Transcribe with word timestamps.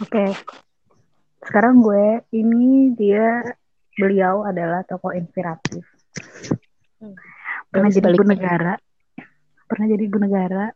Oke. 0.00 0.32
Sekarang 1.44 1.84
gue 1.84 2.24
ini 2.32 2.92
dia 2.96 3.44
beliau 3.96 4.48
adalah 4.48 4.80
tokoh 4.88 5.12
inspiratif. 5.12 5.84
Hmm. 7.00 7.16
Pernah 7.68 7.90
jadi 7.92 8.08
ibu 8.12 8.24
negara. 8.24 8.74
Pernah 9.68 9.86
jadi 9.92 10.02
ibu 10.08 10.18
negara. 10.18 10.66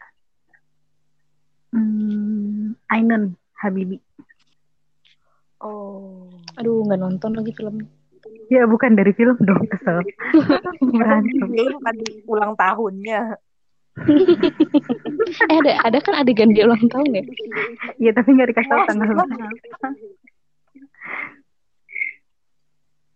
Hmm, 1.74 2.78
Ainun 2.92 3.34
Habibi. 3.58 3.98
Oh. 5.64 6.30
Aduh, 6.60 6.84
nggak 6.86 7.00
nonton 7.00 7.34
lagi 7.34 7.50
filmnya. 7.56 7.88
Ya 8.52 8.68
bukan 8.68 8.92
dari 8.94 9.12
film 9.16 9.36
dong 9.40 9.64
kesel. 9.68 10.04
Kan 10.60 10.76
Berantem. 10.92 11.48
film 11.48 11.82
ada 11.82 12.04
ulang 12.28 12.52
tahunnya. 12.54 13.40
Eh, 15.44 15.56
ada 15.56 15.72
ada 15.86 15.98
kan 16.02 16.14
adegan 16.18 16.50
dia 16.52 16.66
ulang 16.66 16.84
tahun 16.90 17.14
ya? 17.14 17.24
Iya 17.96 18.10
tapi 18.12 18.34
nggak 18.36 18.48
dikasih 18.52 18.70
tahu 18.70 18.82
tanggal. 18.90 19.08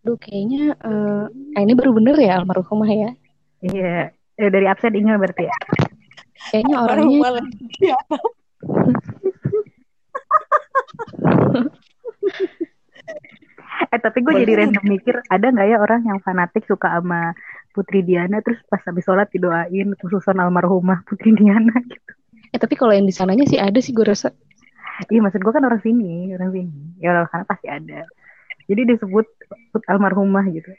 Aduh, 0.06 0.16
kayaknya 0.16 0.78
eh 0.78 1.24
ah, 1.28 1.60
ini 1.60 1.74
baru 1.76 1.92
bener 1.98 2.16
ya 2.16 2.40
almarhumah 2.40 2.88
ya. 2.88 3.10
Iya. 3.60 4.14
Eh, 4.38 4.50
dari 4.54 4.66
absen 4.70 4.94
Inga 4.94 5.18
berarti 5.18 5.50
ya. 5.50 5.56
Kayaknya 6.54 6.76
orangnya 6.78 7.18
mulai. 7.18 7.44
Ya. 7.82 7.98
Eh 13.88 14.00
tapi 14.02 14.20
gue 14.20 14.32
jadi 14.44 14.52
random 14.64 14.84
mikir 14.84 15.22
ada 15.30 15.48
nggak 15.48 15.68
ya 15.70 15.78
orang 15.80 16.02
yang 16.04 16.18
fanatik 16.20 16.66
suka 16.66 16.98
sama 16.98 17.32
Putri 17.78 18.02
Diana 18.02 18.42
terus 18.42 18.58
pas 18.66 18.82
habis 18.82 19.06
sholat 19.06 19.30
didoain 19.30 19.94
khususan 20.02 20.34
almarhumah 20.42 21.06
Putri 21.06 21.30
Diana 21.38 21.78
gitu. 21.86 22.10
eh 22.50 22.58
tapi 22.58 22.74
kalau 22.74 22.90
yang 22.90 23.06
di 23.06 23.14
sananya 23.14 23.46
sih 23.46 23.62
ada 23.62 23.78
sih 23.78 23.94
gue 23.94 24.02
rasa. 24.02 24.34
Iya 25.06 25.22
maksud 25.22 25.38
gue 25.38 25.52
kan 25.54 25.62
orang 25.62 25.78
sini 25.78 26.34
orang 26.34 26.50
sini 26.50 26.98
ya 26.98 27.14
orang 27.14 27.30
sana 27.30 27.46
pasti 27.46 27.70
ada. 27.70 28.02
Jadi 28.66 28.98
disebut 28.98 29.26
put 29.70 29.82
almarhumah 29.86 30.42
gitu. 30.50 30.74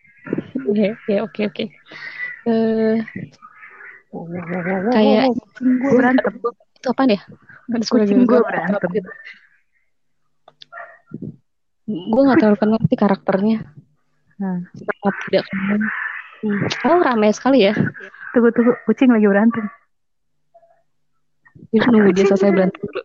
Iya, 0.76 1.00
ya 1.08 1.20
oke 1.24 1.48
oke. 1.48 1.72
Eh 2.52 3.00
kayak 4.92 5.32
gue 5.64 5.94
berantem. 5.96 6.34
itu 6.36 6.90
ya? 6.92 7.22
Ada 7.72 7.84
suara 7.88 8.04
Kucing 8.04 8.28
gue 8.28 8.40
berantem. 8.44 8.92
Gue 11.90 12.22
gak 12.22 12.38
terlalu 12.44 12.58
kenal 12.60 12.82
sih 12.86 13.00
karakternya. 13.00 13.58
Nah, 14.38 14.62
Sangat 14.78 15.16
tidak 15.26 15.44
kenal. 15.50 15.80
Hmm. 16.40 16.64
Oh 16.88 17.00
ramai 17.04 17.36
sekali 17.36 17.68
ya. 17.68 17.76
tunggu 18.32 18.54
tunggu 18.54 18.74
kucing 18.86 19.10
lagi 19.12 19.28
berantem. 19.28 19.66
Jadi 21.74 21.86
nunggu 21.92 22.12
dia 22.16 22.26
selesai 22.30 22.52
berantem 22.54 22.82
dulu. 22.82 23.02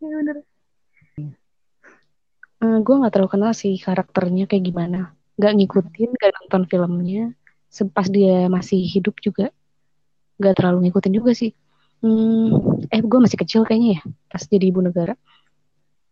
Iya 0.00 0.14
bener. 0.16 0.36
Eh, 2.60 2.78
gue 2.84 2.94
gak 3.00 3.12
terlalu 3.16 3.30
kenal 3.32 3.52
sih 3.56 3.76
karakternya 3.80 4.44
kayak 4.44 4.64
gimana. 4.68 5.16
Gak 5.40 5.56
ngikutin, 5.56 6.10
gak 6.16 6.32
nonton 6.36 6.62
filmnya. 6.68 7.32
Pas 7.96 8.06
dia 8.08 8.48
masih 8.52 8.84
hidup 8.84 9.16
juga. 9.24 9.48
Gak 10.36 10.60
terlalu 10.60 10.88
ngikutin 10.88 11.12
juga 11.16 11.32
sih. 11.32 11.56
Hmm, 12.00 12.80
eh 12.88 13.00
gue 13.00 13.18
masih 13.20 13.36
kecil 13.40 13.64
kayaknya 13.64 14.00
ya. 14.00 14.02
Pas 14.28 14.44
jadi 14.44 14.68
ibu 14.68 14.80
negara. 14.84 15.16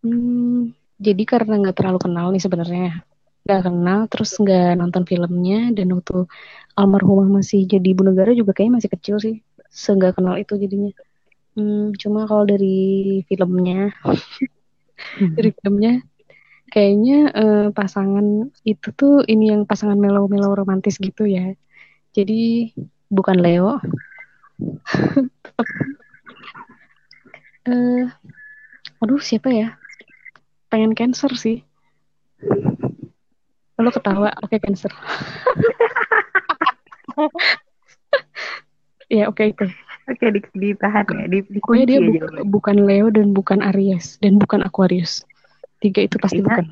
Hmm, 0.01 0.73
jadi 0.97 1.23
karena 1.25 1.61
gak 1.69 1.77
terlalu 1.81 1.99
kenal 2.01 2.33
nih 2.33 2.41
sebenarnya. 2.41 3.05
Gak 3.49 3.61
kenal, 3.67 4.01
terus 4.13 4.31
gak 4.49 4.77
nonton 4.81 5.05
filmnya. 5.11 5.57
Dan 5.77 5.87
waktu 5.97 6.29
almarhumah 6.79 7.29
masih 7.41 7.61
jadi 7.73 7.87
ibu 7.95 8.03
negara 8.05 8.31
juga 8.37 8.53
kayaknya 8.53 8.75
masih 8.79 8.91
kecil 8.95 9.17
sih. 9.25 9.35
Seenggak 9.73 10.13
kenal 10.17 10.35
itu 10.43 10.53
jadinya. 10.63 10.91
Hmm, 11.57 11.91
cuma 12.03 12.21
kalau 12.31 12.45
dari 12.47 12.67
filmnya, 13.29 13.91
dari 15.37 15.51
filmnya 15.59 15.93
kayaknya 16.73 17.17
eh, 17.33 17.67
pasangan 17.73 18.27
itu 18.67 18.89
tuh 19.01 19.25
ini 19.33 19.45
yang 19.53 19.63
pasangan 19.71 19.97
melo-melo 19.99 20.53
romantis 20.57 20.97
gitu 21.01 21.25
ya. 21.29 21.55
Jadi 22.17 22.73
bukan 23.13 23.37
Leo. 23.41 23.79
eh 27.69 28.05
aduh 29.03 29.21
siapa 29.23 29.51
ya? 29.61 29.69
Pengen 30.71 30.93
cancer 30.99 31.33
sih. 31.37 31.57
Lo 33.79 33.91
ketawa, 33.95 34.35
oke 34.43 34.59
cancer. 34.59 34.91
ya 39.09 39.31
oke 39.31 39.45
itu. 39.47 39.67
Oke 40.09 40.25
di, 40.33 40.41
ditahan 40.57 41.05
ya 41.05 41.27
di, 41.29 41.39
Pokoknya 41.61 41.85
dikunci 41.85 41.87
dia 41.87 41.99
aja. 42.01 42.07
bu- 42.09 42.17
jawabannya. 42.19 42.49
bukan 42.49 42.77
Leo 42.83 43.07
dan 43.13 43.27
bukan 43.31 43.59
Aries 43.63 44.17
dan 44.19 44.41
bukan 44.41 44.61
Aquarius. 44.65 45.23
Tiga 45.79 46.03
itu 46.03 46.17
pasti 46.19 46.41
Ingat. 46.41 46.65
bukan. 46.65 46.67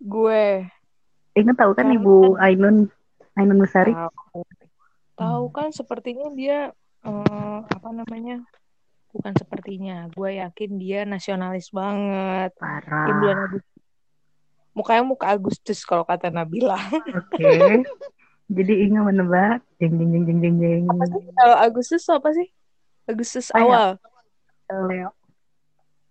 Gue 0.00 0.64
Ingat 1.36 1.56
tahu 1.58 1.72
kan 1.76 1.92
Ibu 1.92 2.40
Ainun 2.40 2.88
Ainun 3.36 3.58
Besari? 3.60 3.92
tahu. 3.92 4.40
Tahu 5.14 5.44
kan 5.52 5.68
sepertinya 5.70 6.32
dia 6.32 6.72
eh, 7.04 7.58
apa 7.60 7.88
namanya? 7.92 8.40
Bukan 9.12 9.34
sepertinya. 9.36 10.08
Gue 10.08 10.40
yakin 10.40 10.80
dia 10.80 11.04
nasionalis 11.04 11.68
banget. 11.70 12.54
Di 12.56 12.62
Parah. 12.62 13.04
bulan 13.20 13.38
Agustus. 13.44 13.69
Mukanya 14.80 15.04
muka 15.04 15.28
Agustus 15.28 15.84
kalau 15.84 16.08
kata 16.08 16.32
Nabila. 16.32 16.80
Oke. 17.12 17.84
Jadi 18.48 18.72
Inga 18.88 19.04
menebak 19.04 19.60
jeng 19.76 20.00
jeng 20.00 20.10
jeng 20.10 20.24
jeng 20.24 20.38
jeng 20.40 20.56
jeng. 20.56 20.82
Apa 20.88 21.04
sih? 21.04 21.20
Kalau 21.36 21.56
Agustus 21.60 22.02
apa 22.08 22.28
sih? 22.32 22.48
Agustus 23.04 23.46
Ayo. 23.52 23.68
awal. 23.68 23.88
Leo. 24.88 25.10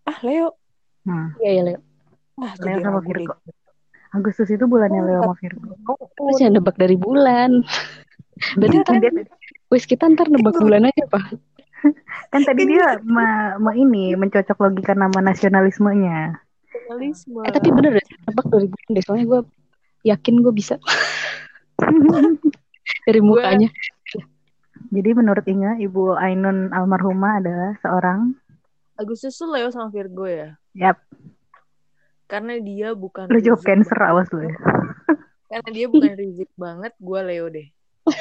Ah, 0.05 0.17
Leo. 0.21 0.53
Hmm. 1.01 1.33
Iya 1.41 1.51
ya 1.51 1.61
Leo. 1.65 1.79
Ah, 2.37 2.53
Leo 2.61 2.77
sama. 2.77 3.01
Virgo. 3.01 3.33
Agustus 4.13 4.53
itu 4.53 4.63
bulannya 4.69 5.01
Leo 5.01 5.25
sama 5.25 5.35
Virgo. 5.35 5.73
Terus 6.13 6.37
yang 6.37 6.53
nebak 6.53 6.77
dari 6.77 6.93
bulan. 6.93 7.65
Berarti 8.61 8.77
Iya 8.77 8.85
kan? 8.85 9.01
kan 9.01 9.15
wis 9.73 9.83
kita 9.89 10.05
ntar 10.13 10.29
nebak 10.29 10.55
bulan 10.61 10.87
aja 10.87 11.03
pak. 11.09 11.33
Kan 12.29 12.43
tadi 12.43 12.67
dia 12.67 12.99
ma, 13.03 13.55
ma 13.57 13.71
ini 13.73 14.15
mencocok 14.15 14.59
logika 14.59 14.93
nama 14.95 15.19
nasionalismenya. 15.19 16.39
Nasionalisme. 16.89 17.45
Eh 17.45 17.53
tapi 17.53 17.69
bener 17.69 18.01
deh 18.01 18.07
dari 18.49 18.65
bulan 18.65 18.89
deh. 18.97 19.03
Soalnya 19.05 19.25
gue 19.29 19.41
yakin 20.09 20.35
gue 20.41 20.53
bisa 20.57 20.81
dari 23.05 23.21
mukanya. 23.21 23.69
Jadi 24.89 25.09
menurut 25.13 25.45
Inga, 25.45 25.77
Ibu 25.77 26.17
Ainun 26.17 26.73
almarhumah 26.73 27.45
adalah 27.45 27.77
seorang 27.85 28.33
Agustus 28.97 29.37
tuh 29.37 29.53
Leo 29.53 29.69
sama 29.69 29.93
Virgo 29.93 30.25
ya. 30.25 30.57
Yap, 30.73 30.97
Karena 32.25 32.57
dia 32.57 32.97
bukan 32.97 33.29
lu 33.29 33.37
jawab 33.37 33.61
cancer 33.61 33.95
banget. 33.95 34.11
awas 34.11 34.27
lu 34.33 34.49
ya. 34.49 34.55
Karena 35.49 35.69
dia 35.69 35.85
bukan 35.87 36.13
Rizik 36.17 36.49
banget, 36.57 36.93
gue 36.97 37.19
Leo 37.21 37.45
deh. 37.53 37.67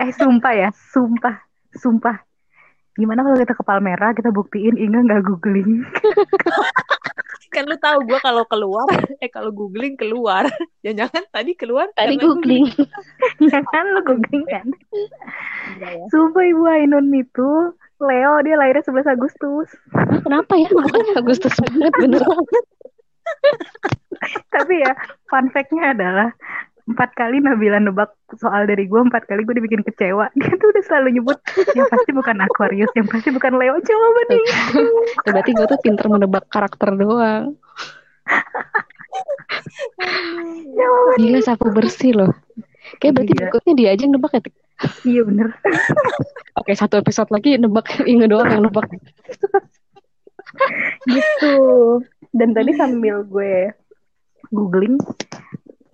Eh 0.00 0.16
sumpah 0.16 0.56
ya, 0.56 0.72
sumpah, 0.72 1.44
sumpah. 1.76 2.24
Gimana 2.96 3.20
kalau 3.20 3.36
kita 3.36 3.52
ke 3.52 3.60
Palmera, 3.68 4.16
kita 4.16 4.32
buktiin 4.32 4.80
Inga 4.80 5.04
nggak 5.04 5.28
googling. 5.28 5.84
Kan 7.50 7.66
lu 7.66 7.74
tahu 7.82 8.06
gue 8.06 8.18
kalau 8.22 8.46
keluar, 8.46 8.86
eh 9.18 9.26
kalau 9.26 9.50
googling 9.50 9.98
keluar. 9.98 10.46
Jangan-jangan 10.86 11.24
tadi 11.34 11.52
keluar 11.58 11.90
Tadi 11.98 12.14
googling. 12.14 12.70
ya 13.42 13.58
kan 13.74 13.84
lu 13.90 14.00
googling 14.06 14.46
kan? 14.46 14.66
Enggak 15.74 15.92
ya. 15.98 16.04
Sumpah 16.14 16.46
Ibu 16.46 16.64
Ainun 16.70 17.10
itu 17.10 17.74
Leo 18.00 18.32
dia 18.46 18.54
lahirnya 18.56 18.86
11 18.86 19.12
Agustus. 19.18 19.68
Kenapa 20.22 20.54
ya? 20.56 20.70
Makanya 20.70 21.14
Agustus 21.26 21.52
banget 21.58 21.92
bener. 21.98 22.22
Tapi 24.54 24.74
ya 24.86 24.92
fun 25.26 25.50
fact-nya 25.50 25.92
adalah 25.92 26.30
empat 26.90 27.14
kali 27.14 27.38
Nabila 27.38 27.78
nebak 27.78 28.10
soal 28.34 28.66
dari 28.66 28.90
gue 28.90 28.98
empat 28.98 29.30
kali 29.30 29.46
gue 29.46 29.62
dibikin 29.62 29.86
kecewa 29.86 30.26
dia 30.38 30.52
tuh 30.58 30.68
udah 30.74 30.84
selalu 30.84 31.08
nyebut 31.20 31.38
yang 31.78 31.86
pasti 31.86 32.10
bukan 32.10 32.36
Aquarius 32.42 32.90
yang 32.98 33.06
pasti 33.06 33.30
bukan 33.30 33.54
Leo 33.54 33.78
jawabannya 33.78 34.40
Berarti 35.30 35.50
gue 35.54 35.66
tuh 35.70 35.80
pinter 35.82 36.06
menebak 36.10 36.50
karakter 36.50 36.98
doang. 36.98 37.54
Gila 41.20 41.40
sapu 41.42 41.70
bersih 41.70 42.16
loh. 42.16 42.32
Kayak 42.98 43.22
berarti 43.22 43.32
berikutnya 43.38 43.72
dia 43.78 43.88
aja 43.94 44.02
yang 44.06 44.14
nebak 44.18 44.32
ya. 44.34 44.42
Iya 45.04 45.28
bener 45.28 45.52
Oke 46.56 46.72
satu 46.72 47.04
episode 47.04 47.28
lagi 47.28 47.60
nebak 47.60 48.00
Inge 48.08 48.26
doang 48.26 48.48
yang 48.48 48.64
nebak. 48.66 48.88
gitu 51.06 51.54
dan 52.34 52.50
tadi 52.50 52.74
sambil 52.74 53.22
gue 53.22 53.70
googling 54.50 54.98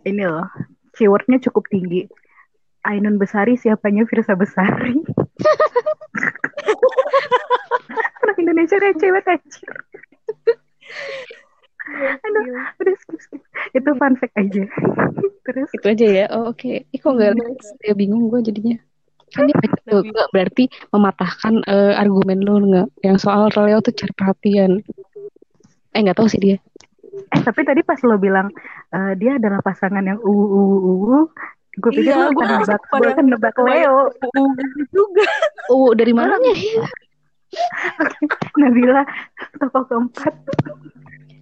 ini 0.09 0.25
loh 0.25 0.49
keywordnya 0.97 1.39
cukup 1.45 1.69
tinggi. 1.69 2.09
Ainun 2.87 3.21
Besari 3.21 3.61
siapanya 3.61 4.09
Firsa 4.09 4.33
Besari? 4.33 4.97
Orang 8.23 8.39
Indonesia 8.41 8.81
kayak 8.81 8.97
cewek 8.99 9.27
anjir. 9.27 9.71
Aduh 12.23 12.43
udah 12.83 12.95
skip 12.99 13.21
skip. 13.23 13.43
Itu 13.75 13.91
fun 13.95 14.15
fact 14.19 14.35
aja. 14.35 14.65
Terus? 15.47 15.71
Itu 15.71 15.87
aja 15.87 16.07
ya. 16.07 16.27
Oh, 16.35 16.51
Oke. 16.51 16.87
Ih 16.91 16.99
kok 16.99 17.15
nggak 17.15 17.35
ya 17.83 17.95
bingung 17.95 18.31
gue 18.31 18.43
jadinya. 18.43 18.79
Kan 19.35 19.51
dia 19.51 19.59
tuh, 19.91 20.07
berarti 20.31 20.71
mematahkan 20.95 21.55
eh, 21.67 21.95
argumen 21.99 22.39
lu 22.43 22.55
nggak? 22.71 22.89
Yang 23.03 23.17
soal 23.27 23.51
Leo 23.51 23.79
tuh 23.83 23.95
cari 23.95 24.13
perhatian. 24.15 24.83
Eh 25.95 26.01
nggak 26.03 26.19
tahu 26.19 26.31
sih 26.31 26.41
dia. 26.43 26.57
Eh 27.17 27.41
tapi 27.41 27.61
tadi 27.63 27.81
pas 27.81 27.99
lo 28.03 28.17
bilang 28.17 28.49
eh, 28.91 29.13
dia 29.17 29.37
adalah 29.37 29.61
pasangan 29.61 30.03
yang 30.03 30.19
uh 30.19 30.29
uh 30.29 30.79
uh, 30.83 30.99
uh 31.23 31.27
gue 31.77 31.91
pikir 31.93 32.09
Iya, 32.09 32.17
lo 32.17 32.33
langsung 32.33 32.49
nebak, 32.57 32.83
gue 32.89 33.09
akan 33.13 33.27
nebak 33.29 33.57
Leo. 33.61 33.97
Uh, 34.33 34.53
juga. 34.89 35.29
Oh 35.69 35.93
dari 35.93 36.13
mananya 36.13 36.53
ya? 36.61 36.85
Nabila 38.57 39.05
tokoh 39.57 39.85
keempat. 39.85 40.35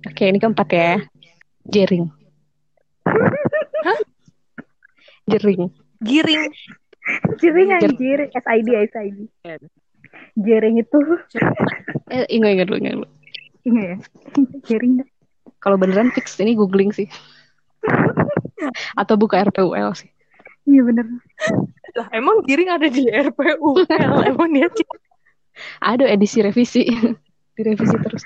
Oke 0.04 0.22
ini 0.26 0.38
keempat 0.38 0.68
ya. 0.68 0.90
Jering. 1.64 2.10
Jering. 5.24 5.70
Giring. 6.02 6.42
Jering 7.38 7.68
Jer- 7.70 7.84
anjir, 7.88 8.18
SID 8.32 8.68
SID. 8.90 9.18
Jering 10.34 10.76
itu 10.78 10.98
Eh 12.10 12.26
ingat 12.28 12.50
ingat 12.58 12.66
dulu 12.68 12.78
ingat 12.80 12.92
dulu. 12.98 13.08
ingat 13.64 13.84
ya? 13.86 13.96
Jering 14.66 15.00
Kalau 15.64 15.80
beneran 15.80 16.12
fix 16.12 16.36
ini 16.36 16.52
googling 16.52 16.92
sih. 16.92 17.08
Atau 19.00 19.16
buka 19.16 19.40
RPUL 19.40 19.96
sih. 19.96 20.12
Iya 20.68 20.84
bener. 20.84 21.08
Lah, 21.96 22.08
emang 22.12 22.44
giring 22.44 22.68
ada 22.68 22.88
di 22.92 23.08
RPU. 23.08 23.80
emang 24.28 24.52
dia 24.52 24.68
Ada 25.80 26.04
edisi 26.12 26.44
revisi. 26.44 26.84
Direvisi 27.56 27.96
terus. 28.02 28.24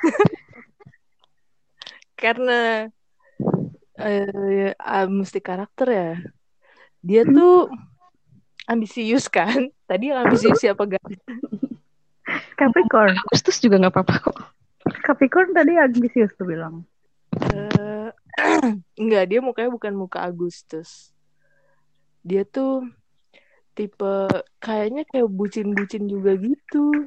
karena 2.19 2.91
eh 3.95 4.75
ah, 4.75 5.07
mesti 5.07 5.39
karakter 5.39 5.87
ya. 5.87 6.11
Dia 7.05 7.23
tuh 7.23 7.71
ambisius 8.67 9.31
kan? 9.31 9.71
Tadi 9.87 10.11
yang 10.11 10.27
ambisius 10.27 10.59
siapa 10.59 10.83
gak? 10.89 11.05
Capricorn. 12.59 13.15
Agustus 13.29 13.63
juga 13.63 13.79
nggak 13.79 13.95
apa-apa 13.95 14.15
kok. 14.19 14.39
Capricorn 15.05 15.53
tadi 15.53 15.77
ambisius 15.79 16.33
tuh 16.35 16.49
bilang. 16.49 16.89
Eh, 17.37 18.09
enggak, 19.01 19.25
dia 19.29 19.41
mukanya 19.45 19.71
bukan 19.73 19.93
muka 19.95 20.25
Agustus. 20.25 21.13
Dia 22.25 22.45
tuh 22.45 22.89
tipe 23.77 24.27
kayaknya 24.59 25.07
kayak 25.07 25.29
bucin-bucin 25.31 26.11
juga 26.11 26.35
gitu. 26.35 27.07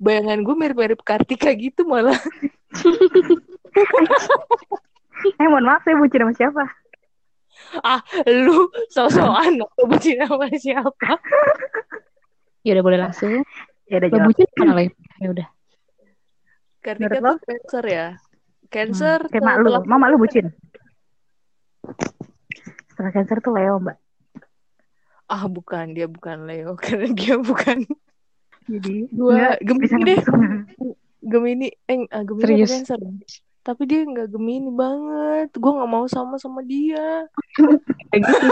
Bayangan 0.00 0.42
gue 0.42 0.54
mirip-mirip 0.56 1.00
Kartika 1.04 1.52
gitu 1.54 1.86
malah. 1.86 2.16
Eh 5.20 5.46
mohon 5.46 5.68
maaf 5.68 5.84
saya 5.84 6.00
bucin 6.00 6.24
sama 6.24 6.34
siapa? 6.34 6.64
Ah, 7.84 8.00
lu 8.26 8.72
so-soan 8.88 9.60
atau 9.60 9.84
bucin 9.86 10.18
sama 10.24 10.48
siapa? 10.56 11.20
Ya 12.64 12.74
udah 12.74 12.84
boleh 12.84 12.98
langsung. 12.98 13.44
Ya 13.86 14.00
udah 14.00 14.08
bucin 14.26 14.48
mana 14.56 14.72
lah 14.80 14.84
ya 15.20 15.28
udah. 15.28 15.48
Kartika 16.80 17.20
Menurut 17.20 17.20
lo? 17.20 17.32
tuh 17.36 17.44
Cancer 17.44 17.84
ya. 17.86 18.06
Cancer 18.70 19.18
Hmm, 19.26 19.30
Kayak 19.34 19.44
mak 19.44 19.56
lu, 19.60 19.70
mama 19.84 20.06
lu 20.08 20.16
bucin. 20.22 20.54
Setelah 22.94 23.10
cancer 23.10 23.42
tuh 23.42 23.50
Leo 23.50 23.82
mbak. 23.82 23.98
Ah, 25.30 25.46
bukan, 25.46 25.94
dia 25.94 26.06
bukan 26.06 26.46
Leo 26.46 26.74
karena 26.82 27.10
dia 27.10 27.34
bukan 27.38 27.86
Jadi 28.70 29.10
nggak 29.10 29.58
Gemini 29.66 30.00
deh. 30.06 30.20
Gemini 31.20 31.68
eh 31.90 32.06
ah, 32.14 32.22
Gemini 32.22 32.46
Serius? 32.46 32.70
Cancer 32.70 33.00
tapi 33.60 33.84
dia 33.84 34.08
nggak 34.08 34.32
Gemini 34.32 34.72
banget 34.72 35.52
gue 35.52 35.68
nggak 35.68 35.90
mau 35.90 36.08
sama 36.08 36.40
sama 36.40 36.64
dia 36.64 37.28
Kayak 38.10 38.22
gitu. 38.24 38.46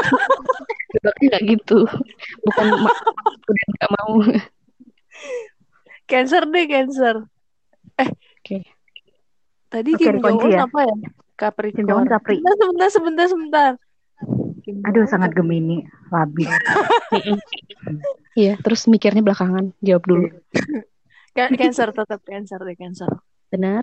Nggak 1.24 1.42
gitu. 1.48 1.78
Bukan 2.44 2.66
udah 3.48 3.66
nggak 3.78 3.90
mau. 3.98 4.12
Cancer 6.04 6.42
deh 6.44 6.64
Cancer 6.68 7.16
eh 7.98 8.10
Oke. 8.42 8.77
Tadi 9.68 9.90
Oke, 9.92 10.02
Kim 10.02 10.16
Jong 10.18 10.38
Un 10.38 10.50
ya? 10.50 10.64
apa 10.64 10.80
ya 10.82 10.94
Capricorn 11.34 11.76
Kim 11.76 11.86
Jong 11.86 12.00
Un 12.02 12.08
Capri. 12.08 12.36
sebentar 12.40 12.88
sebentar 12.90 13.26
sebentar 13.26 13.70
Kim 14.60 14.82
Aduh 14.82 15.04
sangat 15.04 15.30
Capri. 15.30 15.38
Gemini, 15.38 15.76
labil. 16.08 16.48
Iya, 18.34 18.54
terus 18.56 18.86
mikirnya 18.86 19.18
belakangan. 19.18 19.74
Jawab 19.78 20.04
dulu. 20.04 20.26
Ca- 21.36 21.50
Cancer 21.50 21.90
tetap 21.90 22.20
Cancer 22.22 22.58
deh 22.58 22.74
Cancer 22.74 23.10
Benar? 23.48 23.82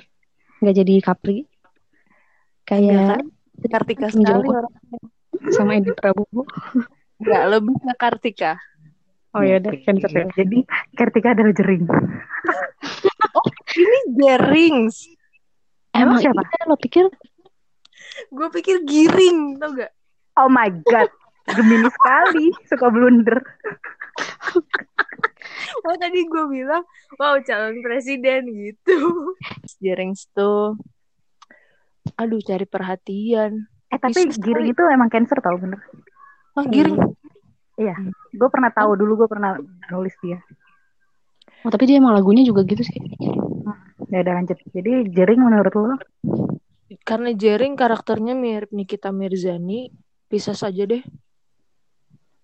Nggak 0.60 0.76
jadi 0.78 0.94
Capri. 1.02 1.38
Enggak 1.44 2.66
Kayak 2.66 3.08
kan 3.12 3.26
Kartika 3.68 4.08
sekali 4.10 4.48
Un. 4.48 4.56
orang 4.56 4.74
sama 5.52 5.76
Edi 5.76 5.92
Prabowo. 5.92 6.44
nggak 7.16 7.44
lebih 7.48 7.76
ke 7.78 7.94
Kartika 7.96 8.54
Oh 9.32 9.44
ya 9.44 9.60
udah, 9.60 9.76
cancer 9.78 10.08
ya. 10.10 10.26
Jadi 10.34 10.64
Kartika 10.92 11.36
adalah 11.36 11.52
jering. 11.52 11.84
ini 13.76 14.00
Jerings 14.16 14.96
Emang 15.96 16.20
Emang 16.20 16.20
siapa? 16.20 16.42
iya 16.44 16.64
lo 16.68 16.76
pikir 16.76 17.08
gue 18.32 18.48
pikir 18.52 18.84
Giring 18.84 19.60
tau 19.60 19.72
gak 19.76 19.92
Oh 20.36 20.52
my 20.52 20.68
god, 20.84 21.08
Gemini 21.48 21.88
sekali, 21.88 22.52
suka 22.68 22.92
blunder. 22.92 23.40
Oh 25.88 25.96
tadi 25.96 26.28
gue 26.28 26.44
bilang 26.52 26.84
wow 27.16 27.40
calon 27.40 27.80
presiden 27.80 28.52
gitu. 28.52 29.32
Jerings 29.80 30.28
tuh, 30.36 30.76
aduh 32.20 32.44
cari 32.44 32.68
perhatian. 32.68 33.64
Eh 33.88 34.00
tapi 34.00 34.28
Bisa 34.28 34.40
Giring 34.44 34.76
itu 34.76 34.84
emang 34.92 35.08
cancer 35.08 35.40
tau 35.40 35.56
bener. 35.56 35.80
Ah 36.60 36.68
giring. 36.68 37.00
Iya, 37.80 37.96
gue 38.36 38.50
pernah 38.52 38.72
tahu 38.76 39.00
dulu 39.00 39.24
gue 39.24 39.30
pernah 39.32 39.56
nulis 39.92 40.16
dia. 40.20 40.40
Oh 41.64 41.72
tapi 41.72 41.88
dia 41.88 42.04
emang 42.04 42.12
lagunya 42.12 42.44
juga 42.44 42.68
gitu 42.68 42.84
sih. 42.84 43.00
Ya 44.16 44.24
udah 44.24 44.34
lanjut. 44.40 44.56
Jadi 44.72 45.12
Jering 45.12 45.44
menurut 45.44 45.74
lo? 45.76 46.00
Karena 47.04 47.36
Jering 47.36 47.76
karakternya 47.76 48.32
mirip 48.32 48.72
Nikita 48.72 49.12
Mirzani, 49.12 49.92
bisa 50.32 50.56
saja 50.56 50.88
deh. 50.88 51.04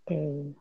Oke. 0.03 0.51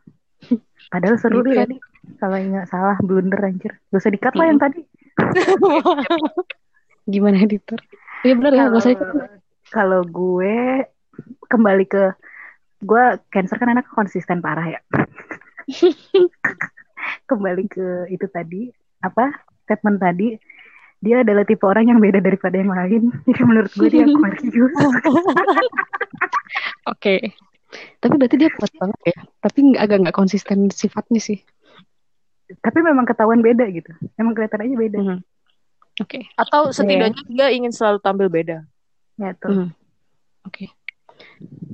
Padahal 0.86 1.18
seru 1.18 1.42
Gitu 1.42 1.50
deh 1.50 1.54
ya. 1.58 1.66
tadi. 1.66 1.76
Kalau 2.22 2.38
nggak 2.38 2.66
salah 2.70 2.94
blunder 3.02 3.42
anjir. 3.42 3.74
Gak 3.90 3.98
usah 4.06 4.14
dikat 4.14 4.38
lah 4.38 4.46
yang 4.54 4.62
tadi. 4.62 4.86
Gimana 7.10 7.42
editor? 7.42 7.82
Iya 8.22 8.38
benar 8.38 8.52
ya, 8.54 8.70
gak 8.70 8.78
usah 8.78 8.94
kalau 9.74 10.06
gue 10.06 10.86
kembali 11.50 11.84
ke 11.90 12.14
gue 12.86 13.04
cancer 13.34 13.58
kan 13.58 13.74
anak 13.74 13.90
konsisten 13.90 14.38
parah 14.38 14.78
ya. 14.78 14.80
kembali 17.30 17.66
ke 17.66 18.06
itu 18.14 18.30
tadi 18.30 18.70
apa 19.02 19.34
statement 19.66 19.98
tadi 19.98 20.38
dia 21.00 21.24
adalah 21.24 21.48
tipe 21.48 21.64
orang 21.64 21.88
yang 21.88 21.98
beda 21.98 22.20
daripada 22.20 22.60
yang 22.60 22.70
lain. 22.72 23.08
Jadi 23.26 23.42
menurut 23.44 23.72
gue 23.72 23.88
dia 23.88 24.04
Aquarius. 24.08 24.72
Oke. 26.92 27.16
Tapi 28.02 28.14
berarti 28.18 28.36
dia 28.36 28.50
kuat 28.52 28.72
banget 28.76 29.00
ya. 29.16 29.18
Tapi 29.40 29.58
nggak 29.72 29.82
agak 29.82 29.98
nggak 30.04 30.16
konsisten 30.16 30.68
sifatnya 30.68 31.20
sih. 31.22 31.40
Tapi 32.60 32.78
memang 32.82 33.06
ketahuan 33.06 33.40
beda 33.40 33.64
gitu. 33.70 33.94
Emang 34.20 34.36
kelihatan 34.36 34.60
aja 34.66 34.76
beda. 34.76 34.98
Mhm. 35.00 35.18
Oke. 36.00 36.20
Atau 36.36 36.72
setidaknya 36.74 37.22
dia 37.30 37.48
ingin 37.52 37.72
selalu 37.72 37.98
tampil 38.04 38.28
beda. 38.28 38.66
Ya 39.16 39.32
tuh. 39.38 39.52
Mhm. 39.52 39.68
Oke. 40.48 40.66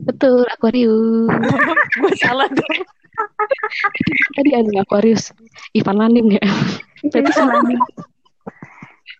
Betul, 0.06 0.46
Aquarius. 0.46 1.26
gue 1.98 2.12
salah 2.22 2.46
dong. 2.46 2.82
Tadi 4.36 4.50
ada 4.52 4.84
Aquarius. 4.84 5.32
Ivan 5.74 5.96
Lanin 5.98 6.36
ya. 6.38 6.44
Ivan 7.02 7.48
Lanin. 7.50 7.80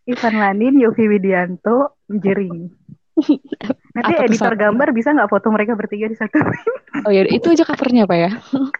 Ivan 0.06 0.34
Lanin, 0.38 0.74
Yofi 0.78 1.10
Widianto, 1.10 1.98
Jering. 2.06 2.70
Nanti 3.96 4.12
Apa 4.12 4.28
editor 4.28 4.52
kesalahan? 4.54 4.76
gambar 4.76 4.88
bisa 4.92 5.08
nggak 5.10 5.30
foto 5.32 5.48
mereka 5.48 5.72
bertiga 5.72 6.06
di 6.06 6.14
satu? 6.14 6.36
Oh 7.02 7.10
ya, 7.10 7.24
itu 7.26 7.48
aja 7.48 7.64
covernya 7.64 8.04
apa 8.04 8.14
ya? 8.14 8.30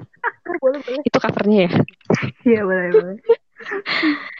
boleh 0.62 0.78
boleh. 0.78 1.02
Itu 1.02 1.18
covernya 1.18 1.59
ya. 1.66 1.71
Iya 2.45 2.61
boleh 2.62 2.88
boleh. 2.92 3.18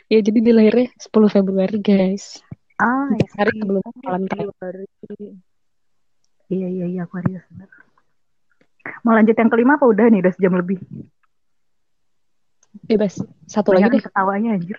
Ya 0.07 0.23
jadi 0.23 0.39
dia 0.39 0.55
lahirnya 0.55 0.87
10 1.03 1.11
Februari 1.27 1.83
guys. 1.83 2.39
Ah, 2.79 3.11
Empat 3.11 3.27
hari 3.43 3.59
iya. 3.59 3.61
sebelum 3.65 3.83
Valentine. 3.99 4.49
Iya 6.47 6.69
iya 6.71 6.87
iya 6.87 7.01
Aquarius. 7.03 7.43
Mau 9.03 9.11
lanjut 9.11 9.35
yang 9.35 9.51
kelima 9.51 9.75
apa 9.75 9.83
udah 9.83 10.07
nih 10.07 10.23
udah 10.23 10.31
sejam 10.31 10.55
lebih? 10.55 10.79
Bebas. 12.87 13.19
Satu 13.51 13.75
Banyak 13.75 13.91
lagi 13.91 13.99
deh. 13.99 14.05
ketawanya 14.07 14.51
anjir. 14.55 14.79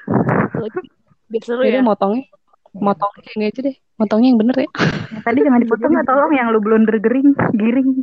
Biar 1.28 1.44
seru 1.44 1.62
Jadi 1.64 1.80
ya. 1.80 1.84
motongnya. 1.84 2.24
Motongnya 2.78 3.20
kayak 3.26 3.34
gini 3.34 3.46
aja 3.50 3.60
deh. 3.66 3.76
Motongnya 3.98 4.28
yang 4.30 4.40
bener 4.40 4.56
ya. 4.62 4.70
Yang 5.12 5.24
tadi 5.26 5.40
jangan 5.44 5.62
dipotong 5.66 5.92
nggak 5.98 6.08
tolong 6.08 6.32
yang 6.36 6.48
lu 6.54 6.60
blunder 6.62 6.98
gering, 7.02 7.30
giring. 7.58 7.90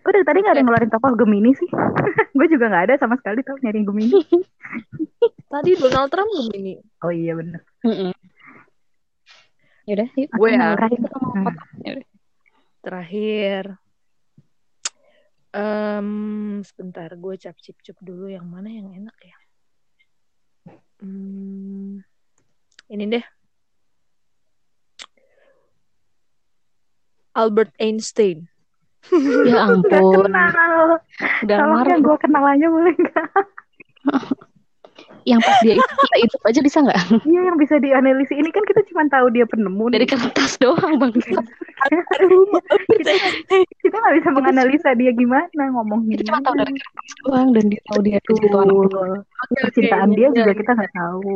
Kok 0.00 0.10
dari 0.16 0.24
tadi 0.24 0.38
nggak 0.40 0.54
ada 0.56 0.60
yang 0.64 0.68
ngeluarin 0.72 0.90
tokoh 0.90 1.12
Gemini 1.12 1.50
sih? 1.54 1.68
gue 2.36 2.46
juga 2.48 2.72
nggak 2.72 2.84
ada 2.88 2.94
sama 2.96 3.20
sekali 3.20 3.44
tau 3.44 3.60
nyari 3.60 3.84
Gemini. 3.84 4.20
Tadi 5.52 5.70
Donald 5.76 6.08
Trump 6.08 6.30
Gemini. 6.30 6.78
Oh 7.04 7.12
iya 7.12 7.36
bener. 7.36 7.60
Mm-mm. 7.84 8.14
Yaudah, 9.84 10.08
yuk. 10.14 10.30
Gue 10.32 10.50
ya. 10.54 10.72
Terakhir 10.78 11.00
Hmm. 11.10 11.54
Terakhir. 12.80 13.62
Um, 15.50 16.62
sebentar, 16.62 17.10
gue 17.10 17.34
cap 17.34 17.58
cip 17.58 17.74
cup 17.82 17.98
dulu 17.98 18.30
yang 18.30 18.46
mana 18.46 18.70
yang 18.70 18.86
enak 18.94 19.16
ya. 19.18 19.38
Hmm, 21.02 22.06
ini 22.86 23.04
deh. 23.10 23.24
Albert 27.34 27.74
Einstein. 27.82 28.46
ya 29.48 29.64
ampun. 29.70 29.90
Gak 29.90 30.28
kenal. 30.28 30.86
Gak 31.48 31.58
Kalau 31.58 31.98
gue 31.98 32.16
kenal 32.20 32.44
aja 32.46 32.66
boleh 32.70 32.94
gak? 33.00 33.30
Yang 35.28 35.40
pas 35.44 35.56
dia 35.60 35.74
itu 35.76 35.84
kita 35.84 36.16
itu 36.20 36.36
aja 36.46 36.60
bisa 36.64 36.78
nggak? 36.84 36.98
Iya 37.30 37.40
yang 37.52 37.56
bisa 37.60 37.74
dianalisis 37.76 38.36
ini 38.36 38.50
kan 38.52 38.64
kita 38.64 38.80
cuma 38.88 39.04
tahu 39.08 39.26
dia 39.32 39.44
penemu 39.44 39.84
Dari 39.92 40.06
nih. 40.06 40.10
kertas 40.16 40.52
doang 40.60 40.94
bang. 40.96 41.12
kita 43.00 43.12
kita 43.80 43.96
nggak 43.96 44.14
bisa 44.20 44.28
menganalisa 44.32 44.90
dia 44.96 45.12
gimana 45.12 45.62
ngomong 45.76 46.08
Kita 46.08 46.22
cuma 46.30 46.40
tahu 46.44 46.54
dari 46.60 46.72
kertas 46.76 47.10
doang 47.24 47.48
dan 47.52 47.64
dia 47.68 47.80
tahu 47.88 48.00
dia 48.04 48.16
itu. 48.20 48.34
Kecintaan 49.68 50.08
Oke, 50.12 50.16
dia 50.16 50.28
juga 50.32 50.52
kita 50.56 50.70
nggak 50.76 50.92
tahu. 50.94 51.34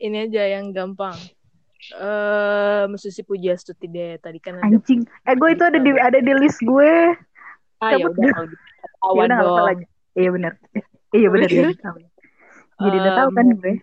Ini 0.00 0.16
aja 0.30 0.42
yang 0.58 0.72
gampang. 0.72 1.16
Eh, 1.80 2.84
Susi 3.00 3.24
Pujastuti 3.24 3.88
deh. 3.88 4.20
Tadi 4.20 4.38
kan 4.40 4.60
ada. 4.60 4.68
Anjing. 4.68 5.04
Eh 5.24 5.34
gue 5.36 5.48
itu 5.52 5.64
ada 5.64 5.78
di 5.80 5.90
ada 5.96 6.18
di 6.20 6.32
list 6.36 6.60
gue. 6.60 7.16
Ah, 7.80 7.96
ya 7.96 8.04
cabut 8.04 8.12
udah 8.20 8.28
dah. 8.28 8.34
kalau 8.36 9.24
gitu. 9.24 9.24
Ya 9.24 9.26
dong. 9.40 9.78
Iya 10.14 10.28
benar. 10.36 10.52
Iya 11.10 11.28
benar 11.32 11.48
Iya. 12.80 12.82
ya. 12.82 12.86
Jadi 12.88 12.96
udah 12.96 13.12
tahu 13.16 13.30
kan 13.36 13.46
gue. 13.60 13.74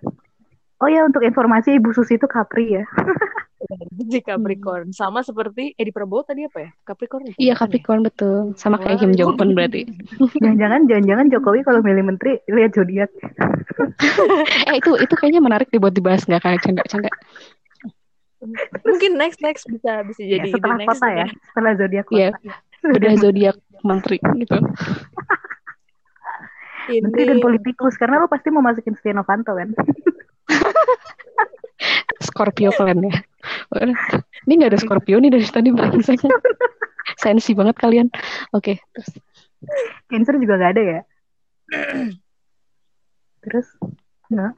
Oh 0.77 0.85
ya 0.85 1.01
untuk 1.09 1.25
informasi 1.25 1.81
Ibu 1.81 1.89
Susi 1.93 2.17
itu 2.17 2.29
Capri 2.29 2.77
ya. 2.77 2.85
Di 3.97 4.21
Capricorn. 4.21 4.93
Sama 4.93 5.25
seperti 5.25 5.73
Edi 5.73 5.89
Prabowo 5.89 6.21
tadi 6.21 6.45
apa 6.45 6.61
ya? 6.61 6.69
Capricorn. 6.85 7.25
bukan 7.25 7.41
Iya 7.41 7.53
ya? 7.53 7.57
Capricorn 7.57 8.01
betul. 8.05 8.53
Sama 8.53 8.77
kayak 8.77 9.01
Kim 9.01 9.17
Jong 9.17 9.33
Un 9.41 9.57
berarti. 9.57 9.89
Jangan-jangan 10.45 10.85
jangan-jangan 10.85 11.25
Jokowi 11.33 11.65
kalau 11.65 11.81
milih 11.81 12.05
menteri 12.05 12.37
lihat 12.49 12.77
zodiak. 12.77 13.09
Eh 14.67 14.81
itu 14.81 14.97
itu 14.97 15.13
kayaknya 15.13 15.41
menarik 15.41 15.69
dibuat 15.69 15.93
dibahas 15.93 16.25
nggak 16.25 16.41
kayak 16.41 16.61
canda-canda. 16.65 17.09
Mungkin 18.85 19.17
next 19.17 19.41
next 19.41 19.65
bisa 19.69 20.05
bisa 20.05 20.21
Ya, 20.21 20.41
jadi 20.41 20.49
ide 20.49 20.53
setelah 20.57 20.77
next. 20.77 20.89
kota 20.89 21.07
ya, 21.09 21.27
setelah 21.49 21.71
zodiak 21.77 22.05
kota. 22.05 22.17
Iya. 22.17 22.29
Udah 22.85 23.13
zodiak 23.17 23.57
menteri 23.81 24.17
gitu. 24.37 24.57
Ini 26.87 27.03
Menteri 27.03 27.27
dan 27.27 27.39
politikus 27.43 27.99
karena 27.99 28.23
lo 28.23 28.31
pasti 28.31 28.47
mau 28.47 28.63
masukin 28.63 28.95
Setia 28.95 29.11
Novanto 29.11 29.51
kan. 29.51 29.75
Scorpio 32.27 32.71
kalian 32.73 33.11
ya. 33.11 33.15
Ini 34.47 34.53
nggak 34.55 34.71
ada 34.71 34.79
Scorpio 34.79 35.19
nih 35.19 35.35
dari 35.35 35.45
tadi 35.45 35.69
brengseknya. 35.75 36.31
Sensi 37.19 37.51
banget 37.51 37.75
kalian. 37.79 38.07
Oke, 38.55 38.79
terus 38.95 39.11
Cancer 40.07 40.39
juga 40.39 40.55
gak 40.61 40.71
ada 40.77 40.81
ya. 40.81 41.01
Terus 43.43 43.67
nggak 44.27 44.53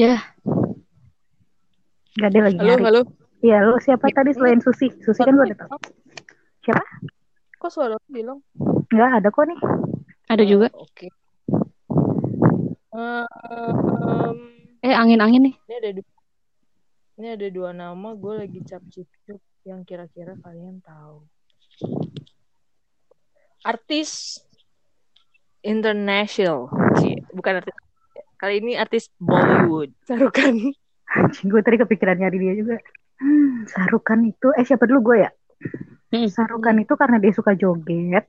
ya 0.00 0.16
nggak 2.16 2.28
ada 2.32 2.40
lagi 2.40 2.56
halo 2.56 2.72
nyari. 2.72 2.84
halo. 2.88 3.00
Iya 3.40 3.58
lo 3.64 3.76
siapa 3.80 4.08
tadi 4.12 4.36
selain 4.36 4.60
Susi? 4.60 4.92
Susi 5.00 5.20
kan 5.20 5.36
lo 5.36 5.44
udah 5.44 5.56
tahu. 5.56 5.76
Siapa? 6.64 6.84
Kok 7.60 7.68
suara 7.70 7.94
lu 8.00 8.08
bilang? 8.08 8.40
Nggak 8.88 9.20
ada 9.20 9.28
kok 9.28 9.44
nih. 9.44 9.60
ada 10.30 10.44
juga. 10.48 10.68
Oke. 10.72 11.12
Em, 12.90 14.38
Eh 14.80 14.96
angin-angin 14.96 15.44
nih. 15.44 15.54
ini 15.68 15.74
ada 15.76 15.90
dua, 15.92 16.08
ini 17.20 17.28
ada 17.36 17.46
dua 17.52 17.70
nama 17.76 18.08
gue 18.16 18.32
lagi 18.32 18.58
cap 18.64 18.80
cip 18.88 19.04
yang 19.68 19.84
kira-kira 19.84 20.40
kalian 20.40 20.80
tahu. 20.80 21.28
Artis 23.60 24.40
international, 25.60 26.72
bukan 27.36 27.60
artis. 27.60 27.76
Kali 28.40 28.64
ini 28.64 28.72
artis 28.72 29.12
Bollywood. 29.20 29.92
Sarukan. 30.08 30.72
Anjing 31.12 31.52
gue 31.52 31.60
tadi 31.60 31.76
kepikiran 31.76 32.16
nyari 32.16 32.40
dia 32.40 32.54
juga. 32.56 32.80
Hmm, 33.20 33.68
Sarukan 33.68 34.24
itu, 34.24 34.48
eh 34.56 34.64
siapa 34.64 34.88
dulu 34.88 35.12
gue 35.12 35.28
ya? 35.28 35.30
Hmm. 36.10 36.26
Sarukan 36.26 36.82
itu 36.82 36.94
karena 36.98 37.22
dia 37.22 37.32
suka 37.34 37.54
joget. 37.54 38.26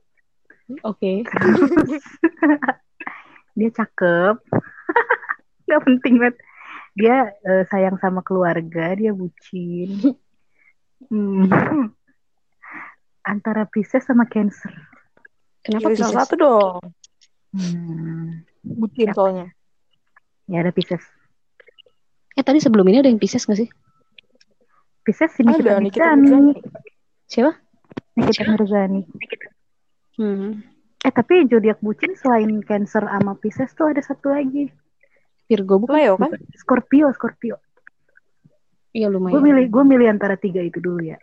Oke. 0.86 1.26
dia 3.58 3.70
cakep. 3.74 4.36
Gak 5.68 5.82
penting 5.82 6.22
banget. 6.22 6.36
Dia 6.94 7.34
eh, 7.42 7.64
sayang 7.72 7.98
sama 7.98 8.22
keluarga, 8.22 8.94
dia 8.94 9.10
bucin. 9.10 10.14
Hmm. 11.10 11.50
Antara 13.32 13.66
Pisces 13.66 14.06
sama 14.06 14.26
Cancer. 14.30 14.70
Kenapa 15.62 15.90
Pilih 15.90 15.98
Pisces? 15.98 16.02
salah 16.06 16.22
satu 16.22 16.34
dong. 16.38 16.82
Hmm. 17.54 18.46
Bucin 18.62 19.10
soalnya. 19.10 19.50
Ya 20.46 20.62
ada 20.62 20.70
Pisces. 20.70 21.02
Eh 22.38 22.44
tadi 22.46 22.62
sebelum 22.62 22.86
ini 22.88 23.02
ada 23.02 23.10
yang 23.10 23.18
Pisces 23.18 23.46
nggak 23.46 23.58
sih? 23.58 23.70
Pisces 25.02 25.34
ini 25.42 25.50
Ada, 25.58 25.82
kita. 25.82 26.14
Siapa? 27.26 27.71
Nikita 28.16 28.44
Mirzani. 28.48 29.02
Hmm. 30.18 30.60
Eh 31.02 31.12
tapi 31.12 31.48
zodiak 31.48 31.80
bucin 31.80 32.14
selain 32.14 32.62
Cancer 32.62 33.02
sama 33.02 33.34
Pisces 33.40 33.72
tuh 33.72 33.90
ada 33.90 34.00
satu 34.04 34.30
lagi. 34.30 34.68
Virgo 35.48 35.82
bukan? 35.82 35.92
Leo 35.96 36.14
kan? 36.16 36.30
Scorpio, 36.54 37.10
Scorpio. 37.12 37.56
Iya 38.92 39.08
Gue 39.08 39.16
lumayan. 39.18 39.40
milih, 39.40 39.64
gue 39.72 39.84
milih 39.88 40.08
antara 40.12 40.36
tiga 40.36 40.60
itu 40.60 40.76
dulu 40.78 41.00
ya. 41.02 41.16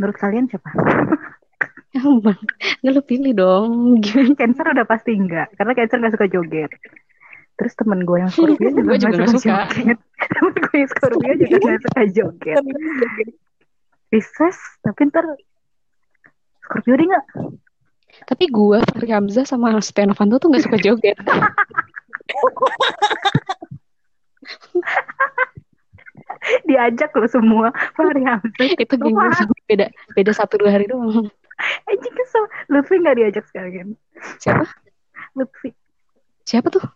Menurut 0.00 0.16
kalian 0.16 0.48
siapa? 0.48 0.72
Bang, 2.24 2.40
nggak 2.80 2.92
lu 2.96 3.02
pilih 3.04 3.32
dong. 3.36 4.00
Gimana? 4.00 4.32
Cancer 4.38 4.64
udah 4.64 4.86
pasti 4.88 5.12
enggak, 5.12 5.52
karena 5.58 5.72
Cancer 5.76 5.98
nggak 6.00 6.14
suka 6.16 6.26
joget. 6.30 6.70
Terus 7.60 7.72
temen 7.76 8.00
gue 8.08 8.16
yang 8.16 8.30
Scorpio 8.32 8.56
juga 8.72 8.80
Gue 8.80 8.96
juga 8.96 9.12
nggak 9.12 9.20
nggak 9.20 9.32
suka, 9.36 9.40
suka. 9.44 9.56
joget. 9.76 9.98
Temen 10.32 10.54
gue 10.56 10.76
yang 10.80 10.90
Scorpio 10.90 11.32
juga 11.36 11.56
nggak 11.60 11.80
suka 11.84 12.02
joget. 12.08 12.62
Pisces, 14.08 14.58
tapi 14.80 15.00
ntar 15.06 15.24
Scorpio 16.70 16.94
dia 16.94 17.10
nggak? 17.10 17.26
Tapi 18.30 18.46
gue, 18.46 18.78
Fahri 18.78 19.10
Hamzah 19.10 19.42
sama 19.42 19.74
Setia 19.82 20.06
Novanto 20.06 20.38
tuh 20.38 20.54
nggak 20.54 20.70
suka 20.70 20.78
joget. 20.78 21.18
Diajak 26.70 27.10
lo 27.18 27.26
semua. 27.26 27.74
Fahri 27.98 28.22
Hamzah. 28.22 28.70
itu 28.78 28.94
geng 28.94 29.18
beda 29.66 29.90
beda 30.14 30.30
satu 30.30 30.62
dua 30.62 30.78
hari 30.78 30.86
doang. 30.86 31.26
Anjing 31.90 32.14
kesel. 32.14 32.46
Lutfi 32.70 33.02
nggak 33.02 33.18
diajak 33.18 33.50
sekalian. 33.50 33.98
Siapa? 34.38 34.62
Lutfi. 35.34 35.74
Siapa 36.46 36.70
tuh? 36.70 36.86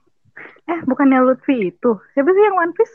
Eh, 0.71 0.79
bukannya 0.87 1.19
Lutfi 1.19 1.75
itu. 1.75 1.99
Siapa 2.15 2.31
sih 2.31 2.43
yang 2.47 2.63
One 2.63 2.71
Piece? 2.79 2.95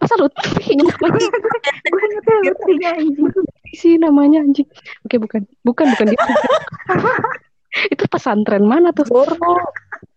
Masa 0.00 0.16
Lutfi 0.16 0.72
gue 0.80 2.00
ingetnya 2.00 2.36
Lutfinya 2.48 2.96
anjing. 2.96 3.28
Sih 3.74 4.00
namanya 4.00 4.44
anjing. 4.44 4.68
Oke 5.04 5.16
bukan, 5.20 5.44
bukan 5.64 5.86
bukan 5.96 6.06
dia. 6.14 6.20
itu 7.94 8.04
pesantren 8.08 8.64
mana 8.64 8.90
tuh? 8.90 9.06
Zoro. 9.06 9.54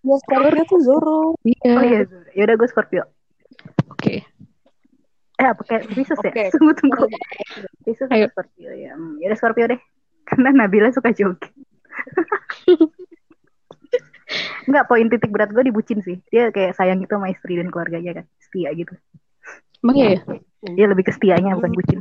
Ya 0.01 0.49
dia 0.49 0.65
tuh 0.65 0.81
Zoro. 0.81 1.37
Iya. 1.45 1.73
Oh 1.77 1.83
iya, 1.83 1.99
yaudah 2.33 2.55
gue 2.57 2.67
Scorpio. 2.69 3.03
Oke. 3.91 4.25
Eh, 5.41 5.47
apa 5.49 5.61
kayak 5.65 5.89
Pisces 5.93 6.17
Oke. 6.21 6.29
ya? 6.29 6.49
Tunggu, 6.53 6.73
tunggu. 6.77 7.09
Pisces 7.81 8.09
Ayo. 8.13 8.29
Scorpio 8.29 8.71
ya? 8.73 8.93
Hmm, 8.93 9.17
yaudah 9.17 9.37
Scorpio 9.37 9.65
deh. 9.69 9.79
Karena 10.29 10.53
Nabila 10.53 10.93
suka 10.93 11.09
joget. 11.11 11.49
Enggak, 14.69 14.87
poin 14.87 15.09
titik 15.11 15.33
berat 15.33 15.51
gue 15.51 15.65
dibucin 15.65 15.99
sih. 16.05 16.21
Dia 16.31 16.53
kayak 16.53 16.77
sayang 16.77 17.03
gitu 17.03 17.17
sama 17.17 17.33
istri 17.33 17.57
dan 17.59 17.67
keluarganya 17.73 18.21
kan. 18.21 18.25
Setia 18.39 18.71
gitu. 18.77 18.93
Emang 19.81 19.97
iya 19.97 20.07
ya? 20.15 20.19
Dia 20.61 20.85
lebih 20.87 21.09
ke 21.09 21.11
setianya 21.11 21.57
bukan 21.57 21.73
bucin. 21.73 21.99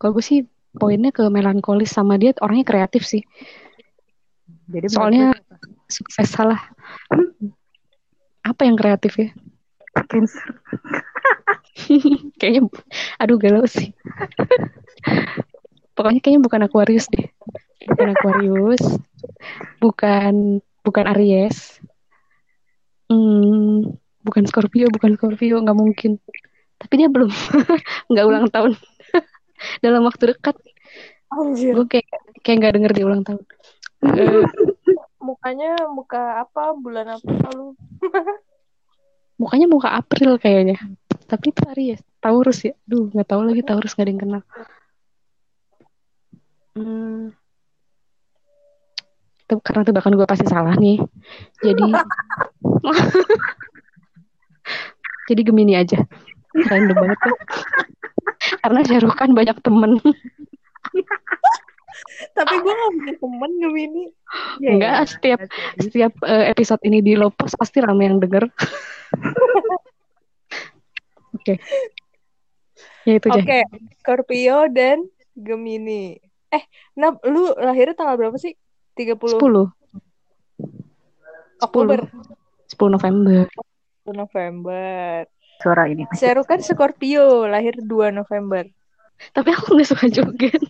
Kalau 0.00 0.12
gue 0.16 0.24
sih 0.24 0.48
poinnya 0.78 1.10
ke 1.10 1.26
melankolis 1.26 1.90
sama 1.90 2.16
dia 2.16 2.32
orangnya 2.38 2.66
kreatif 2.66 3.02
sih. 3.04 3.22
Jadi 4.68 4.86
Soalnya 4.88 5.34
sukses 5.88 6.28
salah. 6.28 6.60
Apa 8.44 8.64
yang 8.64 8.76
kreatif 8.78 9.18
ya? 9.18 9.28
Cancer. 10.08 10.46
Kayaknya, 12.40 12.62
aduh 13.18 13.38
galau 13.38 13.64
sih. 13.64 13.94
Pokoknya 15.94 16.20
kayaknya 16.22 16.42
bukan 16.42 16.60
Aquarius 16.66 17.10
deh. 17.10 17.26
Bukan 17.86 18.08
Aquarius. 18.14 18.82
Bukan 19.82 20.34
bukan 20.86 21.04
Aries. 21.16 21.82
Hmm, 23.08 23.98
bukan 24.22 24.44
Scorpio, 24.44 24.92
bukan 24.92 25.16
Scorpio, 25.16 25.58
nggak 25.64 25.78
mungkin. 25.78 26.20
Tapi 26.78 26.94
dia 27.02 27.08
belum 27.10 27.30
nggak 28.10 28.26
ulang 28.26 28.46
tahun 28.52 28.78
dalam 29.84 30.02
waktu 30.06 30.34
dekat. 30.34 30.56
Anjir. 31.28 31.76
Gue 31.76 31.86
kayak 31.86 32.08
kayak 32.40 32.56
nggak 32.62 32.74
denger 32.80 32.92
dia 32.96 33.04
ulang 33.04 33.22
tahun. 33.26 33.44
Mukanya 35.28 35.76
muka 35.92 36.40
apa? 36.46 36.72
Bulan 36.72 37.18
apa 37.18 37.28
lalu? 37.50 37.76
mukanya 39.40 39.66
muka 39.70 39.88
April 39.94 40.40
kayaknya. 40.40 40.80
Tapi 41.28 41.52
itu 41.52 41.62
Aries, 41.70 42.00
Taurus 42.18 42.64
ya. 42.64 42.74
Duh, 42.88 43.12
nggak 43.12 43.28
tahu 43.28 43.42
lagi 43.44 43.62
Taurus 43.62 43.94
nggak 43.94 44.04
ada 44.04 44.12
yang 44.12 44.22
kenal. 44.22 44.42
Hmm. 46.78 47.34
Itu 49.44 49.54
karena 49.64 49.82
tebakan 49.84 50.16
gue 50.16 50.26
pasti 50.28 50.46
salah 50.48 50.74
nih. 50.74 51.00
Jadi 51.60 51.86
Jadi 55.28 55.40
Gemini 55.44 55.76
aja. 55.76 56.00
Random 56.56 56.96
banget 56.96 57.18
kan. 57.20 57.34
Karena 58.62 58.80
Syarukan 58.84 59.34
banyak 59.34 59.56
temen. 59.62 59.98
Tapi 62.36 62.54
gue 62.62 62.72
gak 62.72 62.90
punya 62.94 63.14
temen 63.18 63.50
Gemini. 63.58 64.04
Iya, 64.62 64.70
Enggak, 64.74 64.94
iya. 64.94 65.06
setiap 65.06 65.38
setiap 65.78 66.12
eh, 66.26 66.44
episode 66.50 66.82
ini 66.86 67.02
di 67.02 67.16
Lopos 67.18 67.54
pasti 67.58 67.80
rame 67.82 68.04
yang 68.06 68.20
denger. 68.22 68.46
Oke. 71.38 71.54
Ya 73.06 73.12
itu 73.18 73.28
aja. 73.30 73.40
Oke, 73.40 73.60
Scorpio 74.02 74.68
dan 74.70 75.06
Gemini. 75.34 76.18
Eh, 76.48 76.64
Nab, 76.96 77.20
lu 77.26 77.52
lahirnya 77.58 77.94
tanggal 77.94 78.16
berapa 78.16 78.38
sih? 78.40 78.56
30 78.98 79.38
10. 79.38 79.70
Oktober. 81.62 81.98
10 82.66 82.94
November. 82.94 83.46
1 84.06 84.14
November. 84.14 85.26
Suara 85.58 85.90
ini. 85.90 86.06
Seru 86.14 86.46
kan 86.46 86.62
Scorpio, 86.62 87.50
lahir 87.50 87.74
2 87.82 88.14
November. 88.14 88.62
Tapi 89.34 89.50
aku 89.50 89.74
nggak 89.74 89.88
suka 89.90 90.06
joget. 90.06 90.54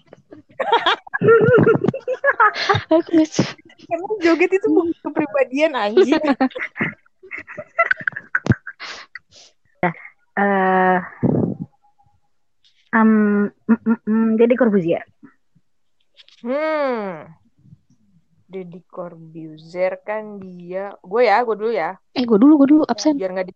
aku 2.92 3.08
nggak 3.12 3.28
suka. 3.28 3.52
Karena 3.88 4.08
joget 4.24 4.50
itu 4.56 4.66
bukan 4.72 4.92
kepribadian 5.04 5.72
anjing. 5.76 6.16
Eh, 10.38 10.98
um, 12.94 13.50
mm, 13.50 13.80
mm, 13.82 13.98
mm, 14.06 14.28
jadi 14.38 14.54
Corbusier. 14.54 15.02
Hmm. 16.46 17.26
Deddy 18.48 18.80
Corbuzier 18.88 19.98
kan 20.06 20.38
dia, 20.40 20.94
gue 21.04 21.22
ya, 21.26 21.42
gue 21.44 21.52
dulu 21.58 21.68
ya, 21.74 21.98
Eh, 22.16 22.22
gue 22.24 22.38
dulu, 22.40 22.64
gue 22.64 22.68
dulu 22.78 22.82
absen. 22.88 23.18
biar 23.20 23.34
nggak 23.36 23.50
di, 23.50 23.54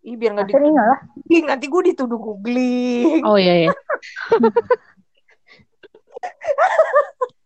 ih 0.00 0.16
biar 0.16 0.32
nggak 0.32 0.48
di, 0.48 0.52
Absen 0.56 0.70
enggak 0.72 0.86
lah. 0.88 1.00
Ih, 1.28 1.42
nanti 1.44 1.66
gue 1.68 1.82
dituduh 1.92 2.16
googling. 2.16 3.20
Oh 3.24 3.36
iya 3.36 3.68
iya. 3.68 3.70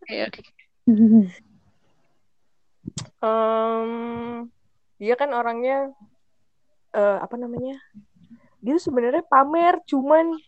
Oke, 0.04 0.16
oke. 0.28 0.42
Em, 3.24 3.90
dia 5.00 5.14
kan 5.18 5.30
orangnya 5.34 5.90
eh, 6.94 7.18
apa 7.18 7.34
namanya? 7.34 7.74
Dia 8.62 8.76
sebenarnya 8.78 9.26
pamer, 9.26 9.82
cuman 9.84 10.38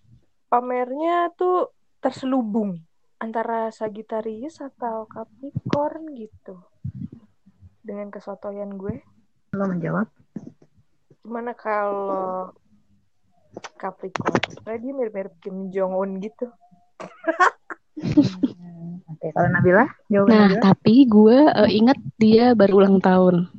pamernya 0.47 1.35
tuh 1.35 1.75
terselubung 1.99 2.79
antara 3.19 3.73
Sagittarius 3.75 4.63
atau 4.63 5.11
Capricorn 5.11 6.15
gitu. 6.15 6.61
Dengan 7.83 8.11
kesotoyan 8.15 8.79
gue. 8.79 9.03
Lo 9.55 9.67
menjawab. 9.67 10.07
Gimana 11.27 11.59
kalau 11.59 12.55
Capricorn? 13.83 14.39
Karena 14.63 14.79
dia 14.79 14.93
mirip-mirip 14.95 15.35
Kim 15.43 15.75
Jong 15.75 15.99
Un 15.99 16.23
gitu. 16.23 16.47
Hmm, 17.99 19.03
Oke, 19.11 19.35
kalau 19.35 19.51
Nabila, 19.51 19.91
Nah, 20.07 20.47
Nabila. 20.47 20.63
tapi 20.63 21.03
gue 21.11 21.39
eh, 21.51 21.71
ingat 21.83 21.99
dia 22.15 22.55
baru 22.55 22.79
ulang 22.79 23.03
tahun. 23.03 23.43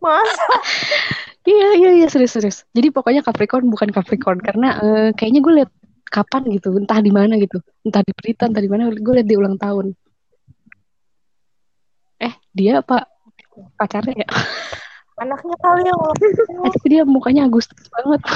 Masa? 0.00 0.48
Iya, 1.44 1.68
iya, 1.76 1.90
iya, 2.00 2.06
serius, 2.08 2.32
serius. 2.32 2.64
Jadi 2.72 2.88
pokoknya 2.88 3.20
Capricorn 3.20 3.68
bukan 3.68 3.92
Capricorn 3.92 4.40
karena 4.40 4.80
eh, 4.80 5.10
kayaknya 5.12 5.44
gue 5.44 5.52
liat 5.60 5.70
kapan 6.08 6.48
gitu, 6.48 6.72
entah 6.80 6.96
di 7.04 7.12
mana 7.12 7.36
gitu, 7.36 7.60
entah 7.84 8.00
di 8.00 8.16
berita, 8.16 8.48
entah 8.48 8.64
di 8.64 8.72
mana, 8.72 8.88
gue 8.88 9.14
liat 9.20 9.28
dia 9.28 9.36
ulang 9.36 9.60
tahun. 9.60 9.92
Eh, 12.24 12.32
dia 12.56 12.80
apa 12.80 13.04
pacarnya 13.76 14.24
ya? 14.24 14.28
Anaknya 15.20 15.56
kali 15.60 15.84
yang. 15.84 16.00
Eh, 16.64 16.70
tapi 16.72 16.86
dia 16.88 17.04
mukanya 17.04 17.44
Agustus 17.44 17.76
banget. 17.92 18.20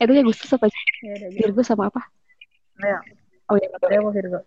eh, 0.00 0.04
tadi 0.04 0.20
Agustus 0.20 0.52
apa 0.52 0.68
sih? 0.68 0.84
Ya 1.00 1.16
jawab. 1.16 1.32
Virgo 1.32 1.62
sama 1.64 1.88
apa? 1.88 2.04
Leo. 2.76 3.00
Oh 3.48 3.56
iya, 3.56 3.72
Leo 3.88 4.00
apa 4.04 4.10
Virgo? 4.12 4.40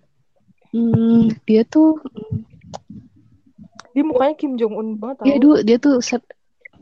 Hmm, 0.70 1.34
dia 1.50 1.66
tuh, 1.66 1.98
Dia 3.98 4.06
mukanya 4.06 4.38
Kim 4.38 4.54
Jong 4.62 4.78
Un 4.78 4.88
banget 5.02 5.26
dia 5.26 5.36
tuh, 5.42 5.56
dia 5.66 5.78
tuh 5.82 5.98
set- 6.06 6.30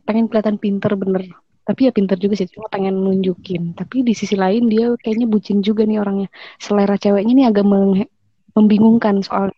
pengen 0.04 0.28
kelihatan 0.28 0.60
pinter 0.60 0.92
bener. 1.00 1.24
Tapi 1.64 1.88
ya 1.88 1.92
pinter 1.96 2.20
juga 2.20 2.36
sih, 2.36 2.52
cuma 2.52 2.68
pengen 2.68 3.00
nunjukin. 3.00 3.72
Tapi 3.72 4.04
di 4.04 4.12
sisi 4.12 4.36
lain 4.36 4.68
dia 4.68 4.92
kayaknya 5.00 5.26
bucin 5.26 5.64
juga 5.64 5.88
nih 5.88 6.04
orangnya. 6.04 6.28
Selera 6.60 7.00
ceweknya 7.00 7.34
nih 7.34 7.48
agak 7.48 7.64
meng- 7.64 8.12
membingungkan 8.52 9.24
soal. 9.24 9.56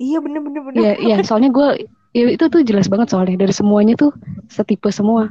Iya 0.00 0.24
bener 0.24 0.40
bener 0.40 0.60
bener. 0.64 0.78
Ya, 0.78 0.92
ya 0.96 1.16
soalnya 1.26 1.52
gue, 1.52 1.90
ya 2.10 2.26
itu 2.30 2.44
tuh 2.50 2.60
jelas 2.66 2.90
banget 2.90 3.10
soalnya 3.14 3.38
dari 3.38 3.54
semuanya 3.54 3.94
tuh 3.94 4.10
setipe 4.50 4.90
semua. 4.90 5.30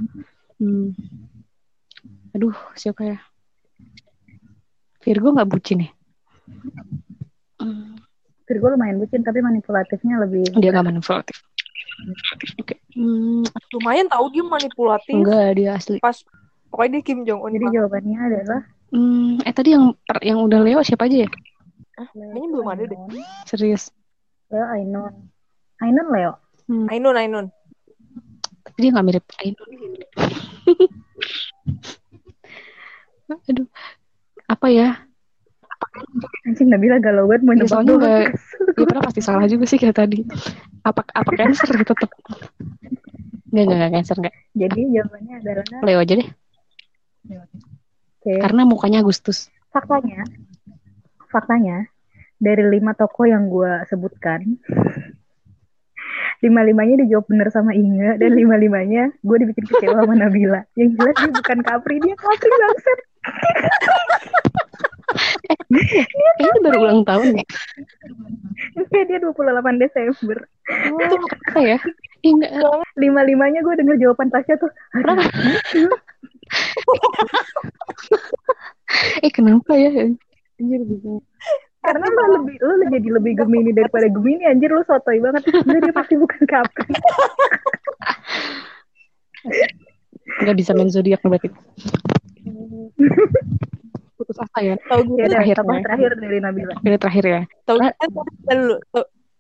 Hmm. 0.60 0.96
Aduh, 2.36 2.54
siapa 2.76 3.04
ya? 3.04 3.18
Virgo 5.02 5.32
nggak 5.34 5.50
bucin 5.50 5.88
ya? 5.88 5.90
Hmm, 7.60 7.96
Virgo 8.48 8.68
lumayan 8.76 9.00
bucin, 9.00 9.24
tapi 9.24 9.40
manipulatifnya 9.40 10.20
lebih. 10.24 10.46
dia 10.60 10.70
nggak 10.72 10.88
manipulatif. 10.88 11.38
Oke. 12.60 12.80
Hmm, 12.96 13.44
Lumayan 13.76 14.08
tahu 14.08 14.32
dia 14.32 14.44
manipulatif. 14.44 15.16
enggak 15.16 15.48
dia 15.60 15.76
asli. 15.76 16.00
Pas 16.00 16.16
pokoknya 16.72 17.00
dia 17.00 17.04
Kim 17.04 17.20
Jong 17.28 17.44
Un. 17.44 17.52
Jadi 17.56 17.66
jawabannya 17.76 18.20
adalah 18.20 18.62
Hmm, 18.90 19.38
eh 19.46 19.54
tadi 19.54 19.78
yang 19.78 19.94
yang 20.26 20.42
udah 20.42 20.66
Leo 20.66 20.82
siapa 20.82 21.06
aja 21.06 21.28
ya? 21.28 21.30
Kayaknya 22.10 22.48
belum 22.50 22.68
ada 22.74 22.84
deh. 22.90 22.98
Serius. 23.46 23.94
Leo 24.50 24.66
Ainon. 24.66 25.30
Ainon 25.78 26.08
Leo. 26.10 26.34
Hmm, 26.70 26.86
Ainun 26.88 27.18
Ainun. 27.18 27.46
tapi 28.62 28.78
dia 28.80 28.92
nggak 28.94 29.08
mirip 29.08 29.26
Ainun. 29.42 29.68
Aduh, 33.50 33.68
apa 34.46 34.68
ya? 34.70 34.90
Anjing 36.46 36.70
Nabila 36.70 36.98
galau 37.00 37.26
banget 37.26 37.42
mau 37.42 37.54
Ya, 37.54 37.58
nebak 37.58 37.70
soalnya 37.72 37.90
doang. 37.90 38.02
nggak, 38.02 38.20
ya 38.76 38.86
padahal 38.86 39.06
pasti 39.06 39.22
salah 39.22 39.46
juga 39.46 39.64
sih 39.66 39.78
kayak 39.78 39.98
tadi. 39.98 40.20
Apa 40.84 41.02
apa 41.08 41.30
cancer 41.34 41.68
gitu 41.72 41.86
tetap? 41.88 42.10
Nggak 43.50 43.64
nggak 43.66 43.78
nggak 43.80 43.92
cancer 43.96 44.16
nggak. 44.20 44.36
Jadi 44.54 44.82
jawabannya 44.92 45.34
adalah 45.40 45.66
Leo 45.82 46.00
aja 46.00 46.14
deh. 46.16 46.30
Oke. 48.20 48.34
Karena 48.38 48.62
mukanya 48.66 49.00
Agustus. 49.00 49.48
Faktanya, 49.70 50.26
faktanya 51.30 51.86
dari 52.38 52.66
lima 52.68 52.92
toko 52.92 53.24
yang 53.24 53.48
gue 53.48 53.70
sebutkan, 53.86 54.58
lima 56.40 56.62
limanya 56.64 56.96
dijawab 57.04 57.26
bener 57.28 57.48
sama 57.52 57.76
Inge 57.76 58.16
dan 58.16 58.32
lima 58.32 58.56
limanya 58.56 59.12
gue 59.24 59.38
dibikin 59.44 59.66
kecewa 59.68 60.04
sama 60.04 60.16
Nabila. 60.16 60.64
Yang 60.80 60.90
jelas 60.96 61.16
dia 61.20 61.32
bukan 61.36 61.60
Capri, 61.68 61.96
dia 62.00 62.16
Capri 62.16 62.50
bangsat. 62.50 63.00
Kayaknya 66.40 66.60
baru 66.64 66.78
ulang 66.80 67.02
tahun 67.04 67.28
ya. 67.44 67.46
Iya, 68.90 69.04
dia 69.08 69.20
28 69.24 69.82
Desember. 69.82 70.38
Oh, 70.92 71.00
apa 71.52 71.60
ya? 71.60 71.78
Ih, 72.24 72.32
nggak. 72.36 72.52
Lima 73.00 73.22
limanya 73.24 73.60
gue 73.64 73.76
denger 73.80 73.98
jawaban 74.00 74.32
Tasya 74.32 74.56
tuh. 74.60 74.72
Eh 79.22 79.30
kenapa 79.30 79.78
ya? 79.78 80.10
Anjir 80.58 80.82
bingung. 80.82 81.22
Karena 81.90 82.06
lo 82.06 82.24
lebih 82.38 82.56
lo 82.62 82.74
jadi 82.86 83.10
lebih 83.18 83.34
Gemini 83.42 83.72
daripada 83.74 84.06
Gemini 84.06 84.46
anjir 84.46 84.70
lo 84.70 84.86
sotoy 84.86 85.18
banget. 85.18 85.42
Sebenarnya 85.50 85.90
dia 85.90 85.96
pasti 85.98 86.14
bukan 86.22 86.42
Capri. 86.46 86.86
Nggak 90.46 90.56
bisa 90.62 90.72
main 90.78 90.94
zodiak 90.94 91.26
berarti. 91.26 91.50
Putus 94.14 94.38
asa 94.38 94.60
ya. 94.62 94.76
Tahu 94.86 95.02
gitu. 95.16 95.20
Ya 95.26 95.28
Terakhir, 95.42 95.56
ya. 95.58 95.82
terakhir 95.82 96.12
dari 96.22 96.38
Nabila. 96.38 96.74
Ini 96.86 96.98
terakhir 97.02 97.24
ya. 97.26 97.42
Tahu 97.66 97.78
gitu. 97.82 98.78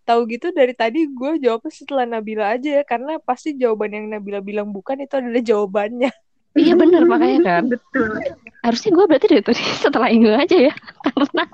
Tahu- 0.09 0.25
gitu 0.25 0.49
dari 0.49 0.73
tadi 0.73 1.05
gue 1.05 1.37
jawabnya 1.37 1.69
setelah 1.69 2.01
Nabila 2.09 2.49
aja 2.57 2.81
ya 2.81 2.83
karena 2.83 3.21
pasti 3.21 3.53
jawaban 3.53 3.93
yang 3.93 4.09
Nabila 4.09 4.41
bilang 4.41 4.73
bukan 4.73 4.97
itu 5.05 5.13
adalah 5.13 5.37
jawabannya. 5.37 6.09
Iya 6.57 6.73
benar 6.73 7.05
makanya 7.05 7.39
kan. 7.45 7.63
Betul. 7.77 8.17
Harusnya 8.65 8.89
gue 8.97 9.05
berarti 9.05 9.27
dari 9.29 9.43
tadi 9.45 9.61
setelah 9.85 10.09
Inge 10.09 10.33
aja 10.33 10.57
ya. 10.57 10.73
Karena 11.05 11.45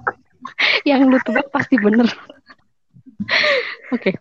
yang 0.89 1.07
lu 1.09 1.17
tebak 1.23 1.47
pasti 1.49 1.75
bener. 1.79 2.07
Oke. 3.95 4.17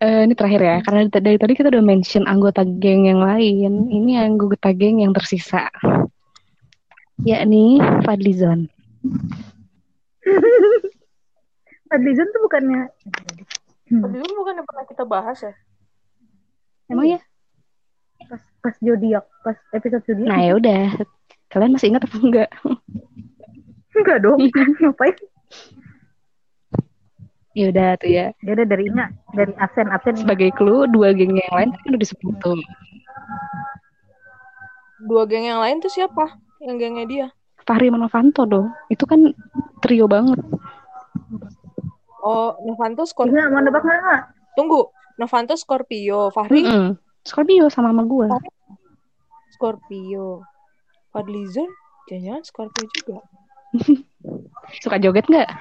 Eh, 0.00 0.24
ini 0.24 0.32
terakhir 0.32 0.60
ya, 0.64 0.76
karena 0.80 1.00
dari, 1.12 1.20
dari 1.20 1.36
tadi 1.36 1.52
kita 1.56 1.68
udah 1.72 1.84
mention 1.84 2.24
anggota 2.24 2.64
geng 2.64 3.04
yang 3.04 3.20
lain. 3.20 3.88
Ini 3.88 4.24
anggota 4.24 4.72
geng 4.72 5.04
yang 5.04 5.12
tersisa. 5.12 5.68
Yakni 7.20 7.80
Fadlizon. 8.04 8.64
Fadlizon 11.90 12.28
tuh 12.32 12.40
bukannya 12.48 12.88
Hmm. 13.90 14.06
Dulu 14.06 14.46
bukan 14.46 14.62
yang 14.62 14.66
pernah 14.70 14.86
kita 14.86 15.02
bahas 15.02 15.38
ya. 15.42 15.54
Emang 16.86 17.10
ya? 17.10 17.20
pas 18.30 18.42
pas 18.62 18.74
zodiak, 18.78 19.26
pas 19.42 19.58
episode 19.74 20.04
zodiak. 20.06 20.30
Nah 20.30 20.38
ya 20.46 20.52
udah. 20.54 20.82
Kalian 21.50 21.74
masih 21.74 21.90
ingat 21.90 22.06
apa 22.06 22.16
enggak? 22.22 22.50
Enggak 23.98 24.18
dong. 24.22 24.38
Ngapain? 24.78 25.14
Ya 27.50 27.66
udah 27.74 27.98
tuh 27.98 28.10
ya. 28.10 28.30
Dia 28.46 28.52
ada 28.54 28.64
dari 28.64 28.86
Inga, 28.86 29.10
dari 29.34 29.52
absen 29.58 29.90
absen. 29.90 30.14
Sebagai 30.22 30.54
clue, 30.54 30.86
dua 30.86 31.10
geng 31.10 31.34
yang 31.34 31.52
lain 31.52 31.70
kan 31.74 31.86
udah 31.90 32.00
disebut 32.00 32.34
tuh. 32.38 32.60
Dua 35.10 35.26
geng 35.26 35.44
yang 35.50 35.58
lain 35.58 35.82
tuh 35.82 35.90
siapa? 35.90 36.38
Yang 36.62 36.76
gengnya 36.78 37.04
dia. 37.10 37.26
Fahri 37.66 37.90
Novanto 37.90 38.46
dong. 38.46 38.70
Itu 38.86 39.04
kan 39.04 39.34
trio 39.82 40.06
banget. 40.06 40.38
Oh, 42.22 42.54
Novanto 42.62 43.02
Scorpio. 43.02 43.34
Inga 43.34 43.50
mau 43.50 43.60
nebak 43.64 43.82
nggak 43.82 43.98
Inga? 43.98 44.18
Tunggu. 44.54 44.86
Novanto 45.18 45.52
Scorpio, 45.58 46.32
Fahri 46.32 46.64
Mm-mm. 46.64 46.96
Scorpio 47.26 47.68
sama 47.68 47.92
sama 47.92 48.08
gue. 48.08 48.26
Scorpio. 49.52 50.46
Fadlizon 51.10 51.68
jangan-jangan 52.06 52.42
Scorpio 52.46 52.86
juga. 52.94 53.18
Suka 54.78 54.96
joget 54.96 55.26
nggak? 55.26 55.48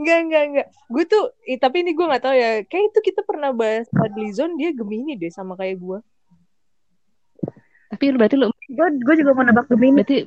Enggak, 0.00 0.18
enggak, 0.24 0.42
enggak. 0.48 0.66
Gue 0.88 1.04
tuh, 1.04 1.24
eh, 1.44 1.60
tapi 1.60 1.84
ini 1.84 1.92
gue 1.92 2.06
gak 2.08 2.24
tahu 2.24 2.32
ya. 2.34 2.64
Kayak 2.64 2.84
itu 2.88 3.12
kita 3.12 3.20
pernah 3.22 3.52
bahas 3.52 3.84
Fadlizon, 3.92 4.56
dia 4.56 4.72
Gemini 4.72 5.12
deh 5.14 5.28
sama 5.28 5.54
kayak 5.54 5.76
gue. 5.76 5.98
Tapi 7.92 8.04
lu- 8.08 8.18
berarti 8.18 8.36
lu 8.40 8.48
Gue 8.72 8.88
gue 8.96 9.14
juga 9.20 9.36
mau 9.36 9.44
nebak 9.44 9.68
Gemini 9.68 10.00
berarti 10.00 10.18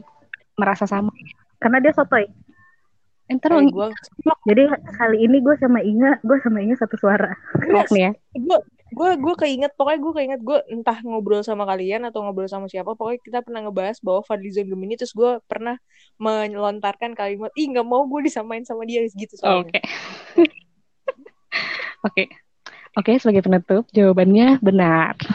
merasa 0.55 0.85
sama. 0.85 1.09
karena 1.57 1.81
dia 1.81 1.91
sotoy. 1.91 2.29
Entar 3.25 3.57
lu 3.57 3.65
gue, 3.65 3.89
Jadi 4.45 4.69
kali 4.93 5.17
ini 5.25 5.41
gue 5.41 5.55
sama 5.57 5.81
Inga, 5.81 6.21
gue 6.21 6.37
sama 6.45 6.61
Inga 6.61 6.77
satu 6.77 6.93
suara. 6.93 7.33
ngok 7.65 7.89
nih 7.89 8.01
ya. 8.05 8.11
gue, 8.37 8.59
gue, 8.95 9.09
gue 9.19 9.35
keinget, 9.35 9.71
pokoknya 9.75 9.99
gue 9.99 10.13
keinget 10.15 10.41
gue 10.41 10.57
entah 10.71 10.97
ngobrol 11.03 11.43
sama 11.43 11.67
kalian 11.67 12.07
atau 12.07 12.23
ngobrol 12.23 12.47
sama 12.47 12.71
siapa, 12.71 12.95
pokoknya 12.95 13.19
kita 13.19 13.39
pernah 13.43 13.67
ngebahas 13.67 13.99
bahwa 13.99 14.23
Fadlizon 14.23 14.71
Gemini, 14.71 14.95
terus 14.95 15.11
gue 15.11 15.43
pernah 15.43 15.75
melontarkan 16.15 17.11
kalimat, 17.11 17.51
ih 17.59 17.67
gak 17.75 17.83
mau 17.83 18.07
gue 18.07 18.31
disamain 18.31 18.63
sama 18.63 18.87
dia 18.87 19.03
gitu 19.03 19.35
soalnya. 19.35 19.67
Oke. 19.67 19.79
Oke. 22.07 22.23
Oke, 22.95 23.19
sebagai 23.19 23.43
penutup, 23.43 23.83
jawabannya 23.91 24.63
benar. 24.63 25.19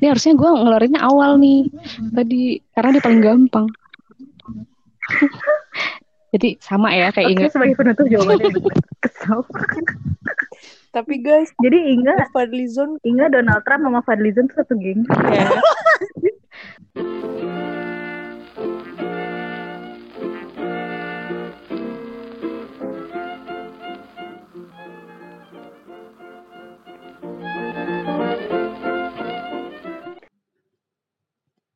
Ini 0.00 0.12
harusnya 0.12 0.36
gue 0.36 0.48
ngeluarinnya 0.48 1.00
awal 1.00 1.40
nih. 1.40 1.72
Tadi, 2.12 2.60
karena 2.76 2.88
dia 2.92 3.02
paling 3.04 3.22
gampang. 3.24 3.66
Jadi 6.36 6.60
sama 6.62 6.94
ya 6.94 7.10
kayak 7.10 7.26
Oke 7.26 7.34
ingat. 7.34 7.50
sebagai 7.50 7.74
penutup 7.80 8.06
jawabannya 8.06 8.52
kesel. 9.02 9.40
Tapi 10.90 11.22
guys, 11.22 11.50
jadi 11.62 11.78
Inga 11.94 12.30
Fadlizon, 12.34 12.98
Inga 13.06 13.30
Donald 13.30 13.62
Trump 13.62 13.86
sama 13.86 14.00
Fadlizon 14.02 14.50
satu 14.50 14.74
geng. 14.78 15.06
Yeah. 15.30 15.54